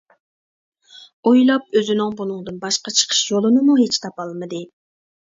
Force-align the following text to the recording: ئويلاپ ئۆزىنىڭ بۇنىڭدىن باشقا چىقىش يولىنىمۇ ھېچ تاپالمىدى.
ئويلاپ 1.31 1.75
ئۆزىنىڭ 1.79 2.15
بۇنىڭدىن 2.21 2.57
باشقا 2.63 2.93
چىقىش 3.01 3.19
يولىنىمۇ 3.33 3.75
ھېچ 3.83 3.99
تاپالمىدى. 4.07 4.63